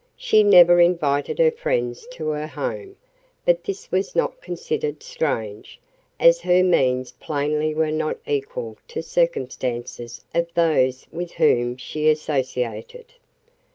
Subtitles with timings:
[0.17, 2.95] She never invited her friends to her home,
[3.45, 5.79] but this was not considered strange,
[6.19, 12.09] as her means plainly were not equal to the circumstances of those with whom she
[12.09, 13.13] associated.